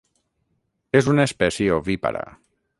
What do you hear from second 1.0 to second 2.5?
És una espècie ovípara.